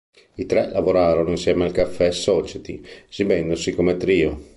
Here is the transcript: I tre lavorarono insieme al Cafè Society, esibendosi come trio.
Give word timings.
I 0.35 0.47
tre 0.47 0.67
lavorarono 0.71 1.29
insieme 1.29 1.63
al 1.63 1.71
Cafè 1.71 2.09
Society, 2.11 2.81
esibendosi 3.07 3.75
come 3.75 3.97
trio. 3.97 4.39